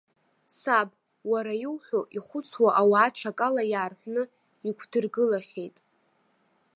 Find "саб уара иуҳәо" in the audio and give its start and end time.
0.59-2.01